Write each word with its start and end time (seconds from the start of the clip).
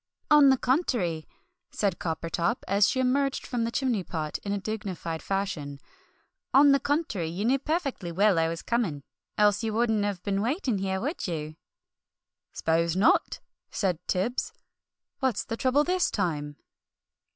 "On 0.31 0.49
the 0.49 0.57
contery," 0.57 1.27
said 1.69 1.99
Coppertop, 1.99 2.63
as 2.67 2.89
she 2.89 2.99
emerged 2.99 3.45
from 3.45 3.65
the 3.65 3.71
chimney 3.71 4.03
pot 4.03 4.39
in 4.39 4.51
a 4.51 4.57
dignified 4.59 5.21
fashion, 5.21 5.77
"on 6.55 6.71
the 6.71 6.79
contery, 6.79 7.27
you 7.27 7.45
knew 7.45 7.59
perfectly 7.59 8.11
well 8.11 8.39
I 8.39 8.47
was 8.47 8.63
coming, 8.63 9.03
else 9.37 9.63
you 9.63 9.75
wouldn't 9.75 10.03
have 10.03 10.23
been 10.23 10.41
waiting 10.41 10.79
here, 10.79 10.99
would 10.99 11.27
you?" 11.27 11.55
"'Spose 12.51 12.95
not!" 12.95 13.41
said 13.69 13.99
Tibbs. 14.07 14.53
"What's 15.19 15.45
the 15.45 15.55
trouble 15.55 15.83
this 15.83 16.09
time?" 16.09 16.55